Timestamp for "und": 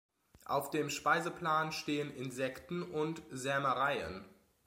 2.81-3.21